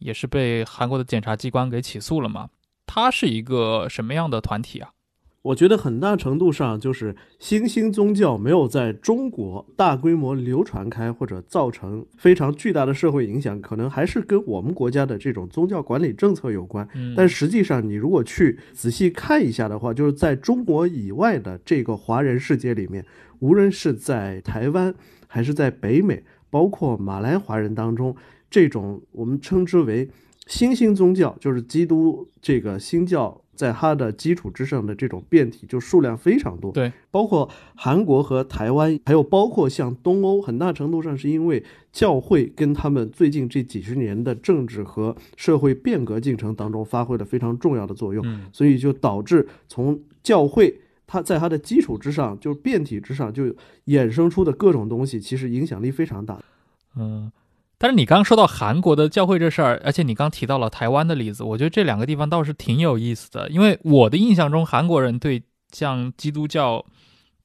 [0.00, 2.48] 也是被韩国的检察机关给起诉了嘛？
[2.84, 4.90] 他是一个什么样的团体啊？
[5.42, 16.86] 我觉得很大程度上就是新兴宗教没有在中国大规模流传开，或者造成非常巨大的社会影响，可能还是跟我们国家的这种宗教管理政策有关。
[17.16, 23.06] 但实际上，你如果去仔细看一下的话，就是在中国以外的这个华人世界里面。
[23.40, 24.94] 无论是在台湾
[25.26, 28.16] 还是在北美，包括马来华人当中，
[28.50, 30.08] 这种我们称之为
[30.46, 36.72] 新兴宗教，就是基督这个新教在它的基础之上的这种变体，就数量非常多。
[36.72, 50.80] 对，包括韩国和台湾，还有包括像东欧，很大程度上是因为教会跟他们最近这几十年的政治和社会变革进程当中发挥了非常重要的作用，所以就导致从教会。
[51.08, 53.44] 它在它的基础之上，就是变体之上，就
[53.86, 56.38] 衍生出的各种东西，其实影响力非常大。
[56.96, 57.32] 嗯，
[57.78, 63.48] 但是你刚刚说到韩国的教会这事儿，而且你刚提到了台湾的例子，我觉得这两个地方倒是挺有意思的。
[63.48, 65.42] 因为我的印象中，韩国人对
[65.72, 66.84] 像基督教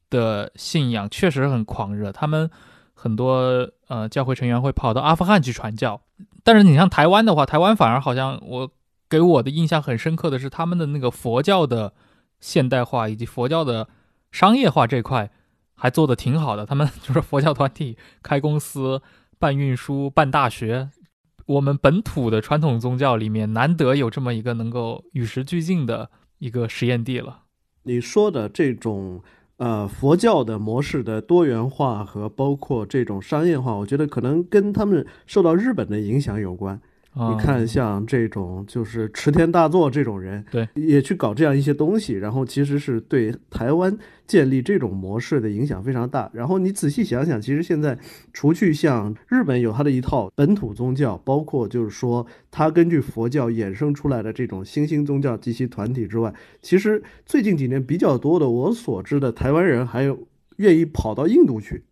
[0.10, 2.52] 的信仰确实很狂热，他们
[2.94, 6.02] 很多呃教会成员会跑到阿富汗去传教。
[6.44, 8.70] 但是你像台湾的话，台湾反而好像我
[9.10, 11.94] 给我的印象很深刻的是他们的那个佛教的。
[12.44, 13.88] 现代化以及佛教的
[14.30, 15.32] 商业化这块
[15.76, 19.02] 还做得挺好的，他们就是佛教团体开公司、
[19.40, 20.90] 办运输、办大学。
[21.46, 27.44] 我们本土的传统宗教里面，难得有这么一个能够与时俱进的一个实验地了。
[27.84, 29.22] 你说的这种
[29.58, 36.82] 呃佛教的模式的多元化和包括这种商业化，我觉得可能跟他们受到日本的影响有关。
[37.14, 43.96] 啊你看，像这种就是池田大作这种人，对，也去搞这样一些东西，然后其实是对台湾
[44.26, 46.30] 建立这种模式的影响非常大。
[46.34, 47.98] 然后你仔细想想，其实现在
[48.34, 61.84] 除去像日本有它的一套本土宗教，包括就是说它根据佛教衍生出来的这种新兴宗教及其团体之外，其实最近几年比较多的，我所知的台湾人还有愿意跑到印度去。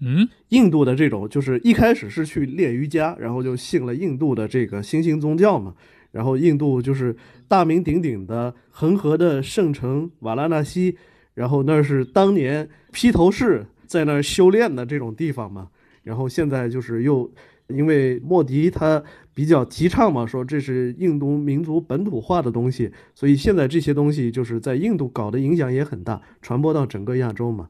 [0.00, 5.74] 嗯，印度的这种，就是一开始是去练瑜伽，然后就信了印度的这个新兴宗教嘛。
[6.10, 7.14] 然后印度就是
[7.46, 10.96] 大名鼎鼎的恒河的圣城瓦拉纳西，
[11.34, 15.68] 然后那是当年披头士在那儿修炼的这种地方嘛。
[16.02, 17.30] 然后现在就是又
[17.66, 19.02] 因为莫迪他
[19.34, 27.68] 比较提倡嘛，说这是印度民族本土化的东西，所以现在这些东西就是在印度搞的影响也很大，传播到整个亚洲嘛。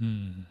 [0.00, 0.44] 嗯，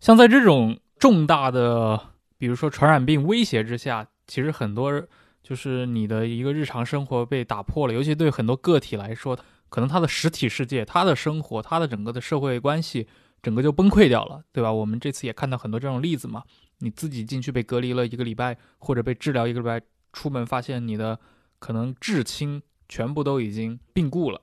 [0.00, 2.00] 像在这种重大的，
[2.38, 5.06] 比如说传染病威胁之下，其实很多
[5.42, 9.38] 就是你的一个日常生活被打破了，尤其对很多个体来说，
[9.68, 13.06] 可能他的实体世界、他的生活、他的整个的社会关系，
[13.42, 14.72] 整个就崩溃掉了，对吧？
[14.72, 16.42] 我们这次也看到很多这种例子嘛，
[16.78, 19.80] 你自己进去被隔离了一个礼拜，或者被治疗一个礼拜，
[20.12, 21.18] 出门发现你的
[21.58, 24.40] 可能至亲全部都已经病故了，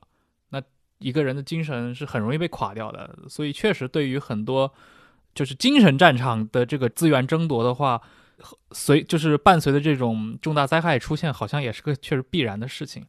[0.49, 0.62] 那
[0.99, 4.72] 一个人的精神是很容易被垮掉的，所以确实对于很多
[5.38, 8.02] 就是精神战场的这个资源争夺的话，
[8.72, 13.06] 随就是伴随着这种重大灾害出现，好像也是个确实必然的事情。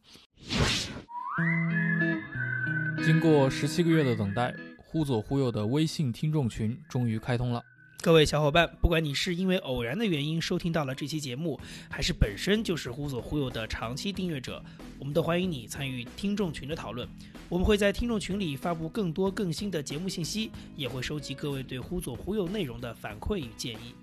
[3.03, 7.63] 经过十七个月的等待，忽左忽右的微信听众群终于开通了。
[8.01, 11.59] 各位小伙伴，不管你是因为偶然的原因收听到了这期节目，
[11.89, 14.63] 还是本身就是忽左忽右的长期订阅者，
[14.99, 17.09] 我们都欢迎你参与听众群的讨论。
[17.49, 23.95] 我们会在听众群里发布更多更新的节目信息，也会收集各位对忽左忽右内容的反馈与建议。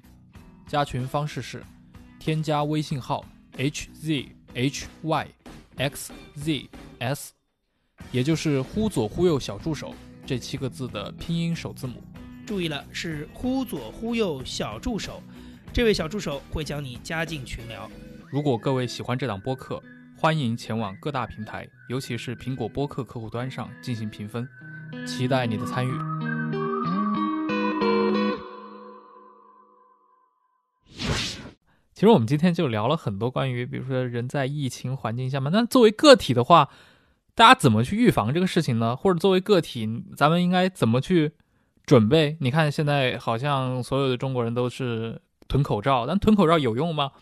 [0.66, 1.62] 加群方式是
[2.18, 3.24] 添加微信号
[3.56, 4.28] hzhyxzs，
[8.10, 9.94] 也就是忽左忽右小助手
[10.26, 12.02] 这七个字的拼音首字母。
[12.44, 15.22] 注意了，是忽左忽右小助手，
[15.72, 17.88] 这位小助手会将你加进群聊。
[18.28, 19.80] 如果各位喜欢这档播客，
[20.18, 24.48] 欢迎前往各大平台，尤其是苹果播客客户端上进行评分，
[25.06, 25.92] 期待你的参与。
[31.92, 36.70] 其实我们今天就聊了很多关于，比如说人在疫情环境下嘛，那作为个体的话，
[37.34, 38.96] 大家怎么去预防这个事情呢？
[38.96, 41.32] 或者作为个体，咱们应该怎么去
[41.84, 42.38] 准备？
[42.40, 47.12] 你看现在好像所有的中国人都是囤口罩，但囤口罩有用吗？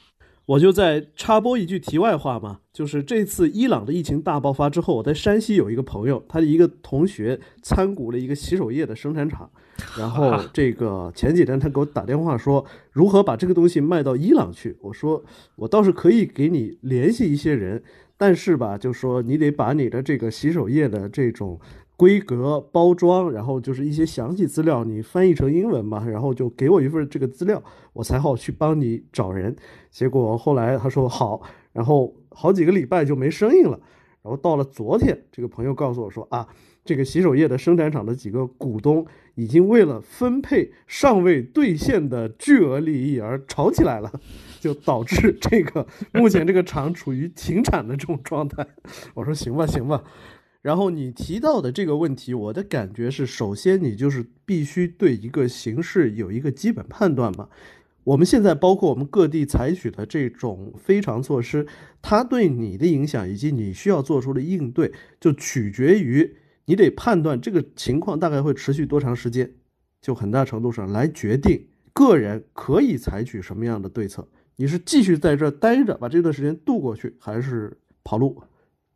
[0.47, 9.51] 我就再插播一句题外话嘛，就是这次伊朗的疫情大爆发之后，我在山西有一个朋友，他的一个同学参股了一个洗手液的生产厂，
[9.99, 15.25] 然后这个前几天他给我打电话说如何把这个东西卖到伊朗去，我说
[15.57, 17.83] 我倒是可以给你联系一些人，
[18.19, 21.59] 但是吧，就说你得把你的这个洗手液的这种。
[21.97, 29.55] 规格、包装，然后就是一些详细资料，你翻译成英文嘛，然后就给我一份这个资料，我才好去帮你找人。
[29.91, 31.43] 结果后来他说好，
[31.73, 33.79] 然后好几个礼拜就没声音了。
[34.23, 36.49] 然后到了昨天，这个朋友告诉我说啊，
[36.83, 44.11] 这个洗手液的生产厂的几个股东已经为了分配尚未兑现的巨额利益而吵起来了，
[44.59, 48.67] 就导致这个目前这个厂处于停产的这种状态。
[49.13, 50.03] 我说行吧，行吧。
[50.65, 57.51] 然后你提到的这个问题，我的感觉是，首先你就是必须对一个形势有一个基本判断嘛。
[58.03, 61.67] 我们现在包括我们各地采取的这种非常措施，
[62.01, 64.91] 它对你的影响以及你需要做出的应对，
[65.21, 66.35] 就取决于
[66.65, 69.53] 你得判断这个情况大概会持续多长时间，
[70.01, 71.63] 就很大程度上来决定
[71.93, 74.27] 个人可以采取什么样的对策。
[74.57, 78.43] 你是继续在这儿待着，把这段时间度过去，还是跑路？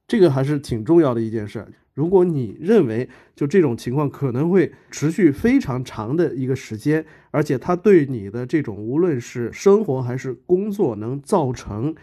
[0.09, 1.65] 这个还是挺重要的一件事。
[1.93, 11.95] 如果你认为就这种情况可能会持续非常长的一个时间，而且它对你的这种无论是生活还是工作能造成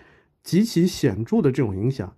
[0.44, 2.14] 极其显著的这种影响，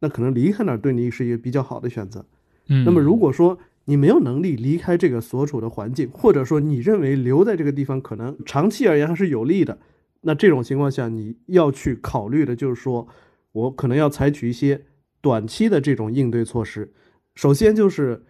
[0.00, 2.26] 那可能离开那儿对你是一个比较好的选择。
[2.66, 9.78] 嗯，那么如果说你没有能力离开这个所处的环境，或者说你认为留在这个地方可能长期而言还是有利的，
[10.22, 13.06] 那这种情况下你要去考虑的就是说
[13.52, 14.82] 我可能要采取一些。
[15.22, 16.92] 短期的这种应对措施，
[17.34, 18.24] 首先就是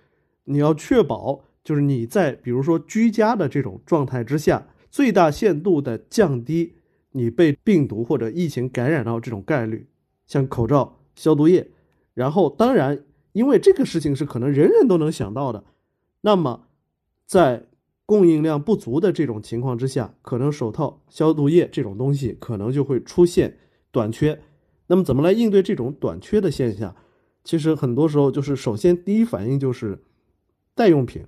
[0.44, 6.74] 你要确保，就是你在比如说居家的这种状态之下，最大限度的降低
[7.12, 9.88] 你被病毒或者疫情感染到这种概率，
[10.26, 11.70] 像口罩、消毒液。
[12.14, 15.64] 然后，当然，因为这个事情是可能人人都能想到的，
[16.20, 16.66] 那么
[17.24, 17.64] 在
[18.04, 23.56] 供应量不足的这种情况之下，可能手套、消毒液这种东西可能就会出现
[23.90, 24.38] 短缺。
[24.86, 26.94] 那么怎么来应对这种短缺的现象？
[27.44, 29.98] 其实很多时候就是首先第一反应就是
[30.74, 31.24] 代用品，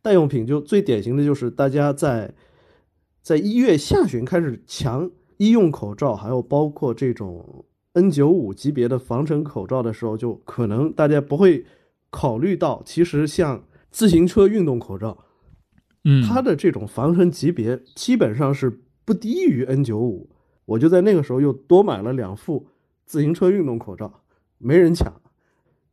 [0.00, 2.34] 代用品就最典型的就是大家在
[3.22, 11.64] 在一月下旬开始抢医用口罩，还有包括这种 N95 级别的防尘口罩的时候，就可能大家不会
[12.10, 15.24] 考虑到，其实像自行车运动口罩，
[16.04, 20.26] 嗯，它的这种防尘级别基本上是不低于 N95。
[20.64, 22.66] 我就在那个时候又多买了两副
[23.08, 24.20] 自行车运动口罩，
[24.58, 25.10] 没人抢。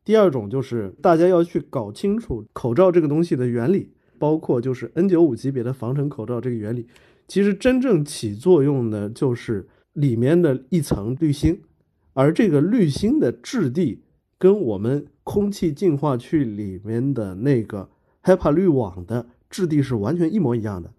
[0.03, 6.87] 第二种就是大家要去搞清楚口罩这个东西的原理，包括就是 N95 级别的防尘口罩这个原理，
[7.25, 11.61] 其实真正起作用的就是里面的一层滤芯，
[12.11, 14.03] 而这个滤芯的质地
[14.37, 17.89] 跟我们空气净化器里面的那个
[18.23, 20.91] HEPA 滤网的质地是完全一模一样的。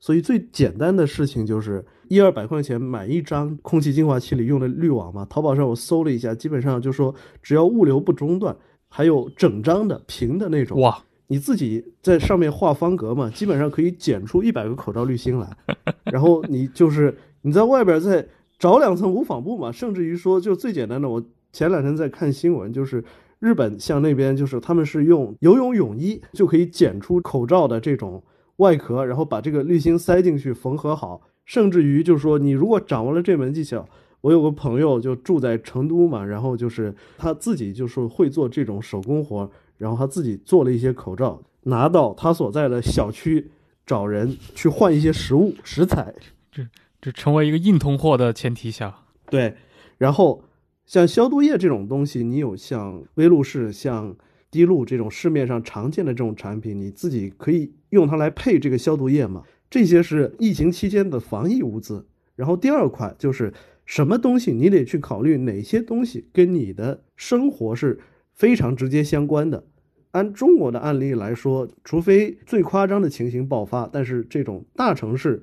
[0.00, 5.26] 所以最简单的事情就是一二百块钱买一张空气净化器里用的滤网嘛。
[5.28, 8.56] 淘宝上我搜了一下，基本上就说只要物流不中断，
[8.88, 15.54] 还有整张的平的那种，哇，你自己在上面画方格嘛，基本上可以剪出一百个口罩滤芯来。
[16.10, 18.26] 然后你就是你在外边再
[18.58, 21.22] 找两层无纺布嘛，甚至于说就最简单的，我
[21.52, 23.04] 前两天在看新闻，就是
[23.38, 28.22] 日本像那边就是他们是用游泳泳衣就可以剪出口罩的这种。
[28.60, 33.88] 外壳，然后把这个滤芯塞进去缝合好，甚至于就是说，你如果掌握了这门技巧，
[34.20, 43.50] 我有个朋友就住在成都嘛，然后就是他自己就是会做这种手工活，然后他自己做了一些口罩，拿到他所在的小区
[43.86, 46.14] 找人去换一些食物食材，
[46.52, 46.62] 这
[47.00, 48.94] 这成为一个硬通货的前提下，
[49.30, 49.54] 对，
[49.96, 50.44] 然后
[50.84, 54.14] 像消毒液这种东西，你有像威露士、像
[54.50, 57.72] 滴露这种市面上常见的这种产品，你自己可以。
[57.90, 59.42] 用它来配这个消毒液嘛？
[59.68, 62.06] 这些是疫情期间的防疫物资。
[62.36, 63.52] 然后第二块就是
[63.84, 67.98] 什么东西，你得去考虑哪些东西跟你的生活是
[68.32, 69.64] 非常直接相关的。
[70.12, 75.42] 按中国的案例来说，除非最夸张的情形爆发，但是这种大城市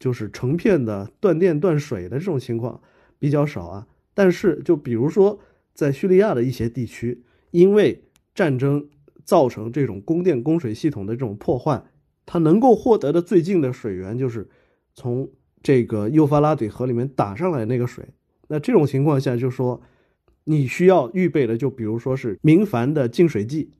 [0.00, 2.80] 就是成片的断电断水的这种情况
[3.20, 3.86] 比较少啊。
[4.14, 5.38] 但是就比如说
[5.72, 8.02] 在叙利亚的一些地区，因为
[8.34, 8.88] 战争。
[9.26, 11.82] 造成这种供电供水系统的这种破坏，
[12.26, 14.46] 它能够获得的最近的水源就是
[14.92, 15.26] 从
[15.62, 18.06] 这个幼发拉底河里面打上来那个水。
[18.48, 19.80] 那这种情况下，就说
[20.44, 23.72] 你需要预备的，就比如说是明矾的净水剂。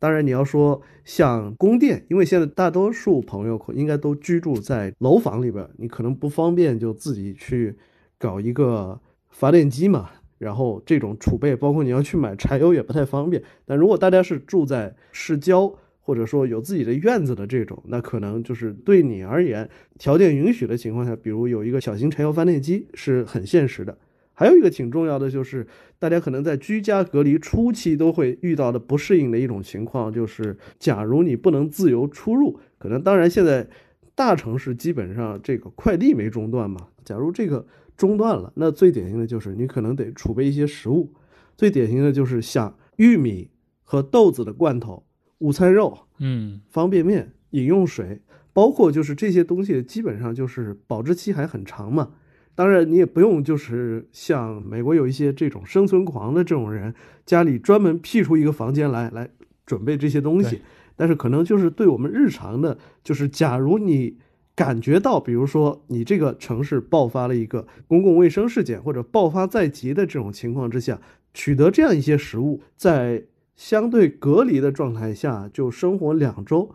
[0.00, 7.76] 当然，你要说像供电，因为现在大多数朋友应该都居住在楼房里边，你可能不方便就自己去
[8.18, 9.00] 搞一个
[9.30, 10.10] 发电机嘛。
[10.38, 13.42] 然后这种储备，包括你要去买柴油也不太方便。
[13.66, 19.68] 但如果大家是住在市郊，或者说有自己的院子的这种，那可能就是对你而言，
[19.98, 23.98] 条件允许的情况下，比如有一个小型柴油发电机是很现实的。
[24.32, 25.66] 还有一个挺重要的，就是
[25.98, 33.66] 大家可能在居家隔离初期都会遇到的不适应的一种情况，就是假如你不能自由出入，可能当然现在
[34.14, 36.88] 大城市基本上这个快递没中断嘛。
[37.04, 37.66] 假如这个。
[37.98, 41.12] 中断了，那最典型的就是你可能得储备一些食物，
[41.56, 43.50] 最典型的就是像玉米
[43.82, 45.04] 和豆子的罐头、
[45.38, 48.20] 午餐肉、嗯，方便面、饮用水，
[48.52, 52.12] 包括就是这些东西，基本上就是保质期还很长嘛。
[52.54, 56.94] 当然，你也不用就是像美国有一些这种生存狂的这种人，
[57.26, 59.28] 家里专门辟出一个房间来来
[59.66, 60.62] 准备这些东西，
[60.94, 64.18] 但是可能就是对我们日常的，就是假如你。
[64.58, 71.00] 感觉到，比如说你这个城市爆发了一个公共卫生事件，或者爆发在即的这种情况之下，
[71.32, 73.22] 取得这样一些食物，在
[73.54, 76.74] 相对隔离的状态下就生活两周，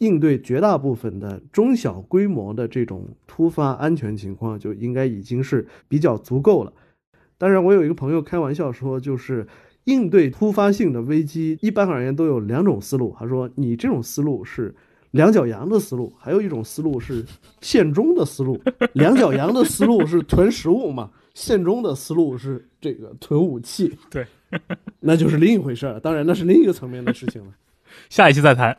[0.00, 6.72] 应对绝大部分的中小规模的这种突发安全情况，就应该已经是比较足够了。
[7.38, 9.46] 当然，我有一个朋友开玩笑说，就是
[9.84, 13.14] 应对突发性的危机，一般而言都有两种思路。
[13.16, 14.74] 他说，你这种思路是。
[15.12, 17.24] 两脚羊的思路，还有一种思路是
[17.60, 18.60] 现中的思路。
[18.94, 21.10] 两脚羊的思路是囤食物嘛？
[21.34, 23.96] 现中的思路是这个囤武器。
[24.08, 24.24] 对，
[25.00, 25.98] 那就是另一回事儿。
[25.98, 27.52] 当然，那是另一个层面的事情了。
[28.08, 28.76] 下一期再谈。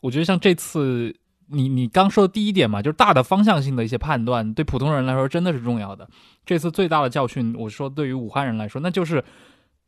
[0.00, 1.14] 我觉得像这次
[1.46, 6.08] 你你刚说的第一点嘛，就是大的方向性的一些判断，对普通人来说真的是重要的。
[6.44, 9.22] 这次最大的教训，我说对于武汉人来说，那就是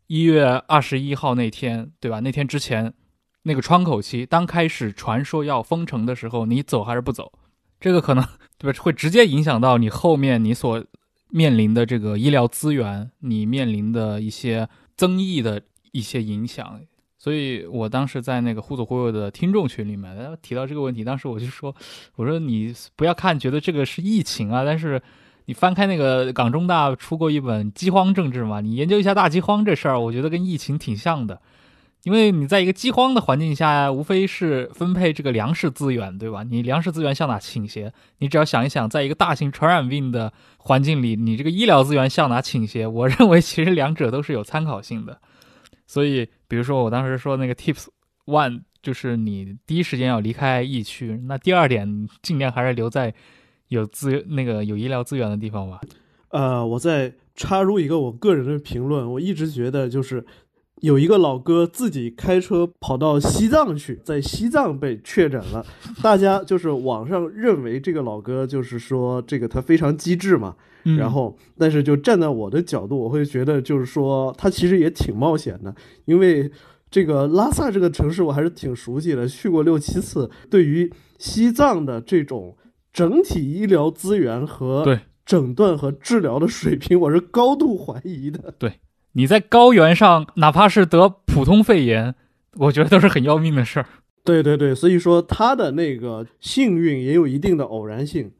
[0.06, 2.20] 一月二十一号那天，对吧？
[2.20, 2.94] 那天之前。
[3.42, 7.32] 那个窗口期，当开始传说要封城的时候，你走还是不走？
[7.80, 8.24] 这个可能
[8.58, 8.78] 对吧？
[8.82, 10.84] 会直接影响到你后面你所
[11.30, 15.62] 面临的这个医疗资源，你面临的一些增益的
[15.92, 16.80] 一些影响。
[17.16, 21.74] 所以我当时在那个忽左忽右的听众群里面提到这个问题，当时我就说
[22.16, 25.00] ：“我说你不要看觉得这个是疫情啊，但是
[25.44, 31.40] 你翻开那个港中大出过一本《饥荒政治》嘛，你研究一下大饥荒这事儿，我觉得跟疫情挺像的。
[32.04, 36.42] 因为你在一个饥荒的环境下，无非是分配这个粮食资源，对吧？
[36.44, 37.92] 你粮食资源向哪倾斜？
[38.18, 42.86] 你只要想一想，在一个大型传染病的环境里，你这个医疗资源向哪倾斜？
[42.86, 45.20] 我 认为其实两者都是有参考性的。
[45.86, 47.88] 所以，比如说我当时说那个 Tips
[48.24, 53.12] One，就是你第一时间要离开疫区，那第二点尽量还是留在
[53.68, 55.80] 有资那个有医疗资源的地方吧。
[56.30, 60.24] 呃，我再插入一个我个人的评论，我一直觉得就是。
[60.80, 65.64] 有一个老哥自己开车跑到西藏去，在西藏被确诊了。
[66.02, 75.74] 大家就是网上认为这个老哥就是说这个他非常机智嘛，嗯然后但是就站在我的角度，我会觉得就是说他其实也挺冒险的，
[76.06, 76.50] 因为
[76.90, 80.30] 这个拉萨这个城市我还是挺熟悉的，去过六七次。
[80.50, 82.56] 对于西藏的这种
[82.92, 88.54] 整体医疗资源和对诊断和治疗的水平，我是高度怀疑的。
[89.12, 92.14] 你在高原上，哪怕是得普通肺炎，
[92.54, 93.86] 我觉得都是很要命的事儿。
[94.22, 98.30] 对对对，所以说他的那个幸运也有一定的偶然性。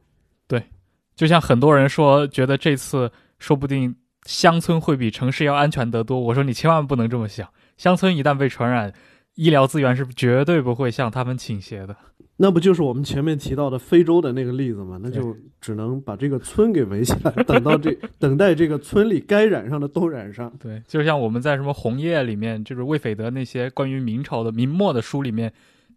[0.47, 0.63] 对
[1.17, 3.95] 就像很多人说，觉得这次说不定
[4.27, 6.21] 乡村会比城市要安全得多。
[6.21, 8.93] 我说你千万不能这么想，乡村一旦被传染，
[9.41, 11.97] 医疗资源是绝对不会向他们倾斜的。
[12.37, 15.01] 那不就是我们前面提到的非洲的那个例子吗？
[15.03, 20.53] 那就只能把这个村给围起来， 等到这等待这个村里该染上的都染上。
[20.61, 25.51] 对，就像我们在什么《红叶》里面，就是魏斐德那些关于明朝的明末的书里面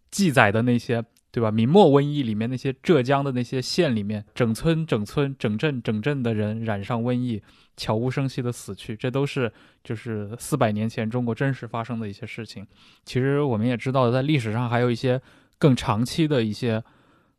[0.10, 1.04] 记载的那些，
[1.34, 1.50] 对吧？
[1.50, 7.42] 明末瘟疫里面那些浙江的那些县里面，整村整村整镇整镇的人染上瘟疫，
[7.76, 9.52] 悄无声息的死去，这都是
[9.84, 12.68] 就是四百年前中国真实发生的一些事情。
[13.04, 15.20] 其实我们也知道，在历史上还有一些
[15.58, 16.84] 更长期的一些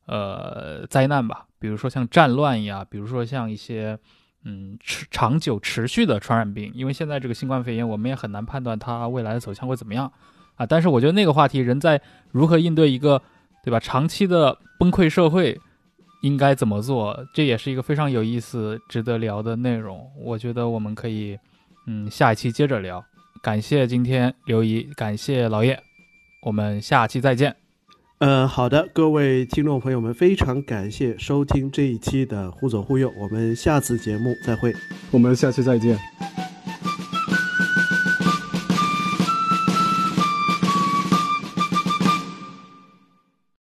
[0.06, 3.96] 呃灾难吧，比如说像战乱呀，比如说像一些
[4.42, 6.72] 嗯持长久持续的传染病。
[6.74, 10.12] 因为现在这个新冠肺炎，我们也很难判断它未来的走向会怎么样
[10.56, 10.66] 啊。
[10.66, 13.22] 但是我觉得那个话题，人在如何应对一个
[13.64, 15.58] 对吧长期的崩溃社会。
[16.22, 17.14] 应该怎么做？
[17.34, 20.10] 这也是一个非常有意思、值得聊的内容。
[20.18, 21.38] 我觉得我们可以，
[21.86, 23.04] 嗯，下一期接着聊。
[23.42, 25.78] 感谢今天刘怡，感谢老叶，
[26.46, 27.54] 我们下期再见。
[28.20, 34.72] 呃，好的，各位听众朋友们，非常感谢收听这一期的《忽左忽右》，我们下次节目再会。
[35.10, 35.98] 我们下期再见。